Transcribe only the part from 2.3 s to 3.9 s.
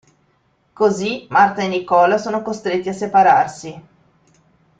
costretti a separarsi.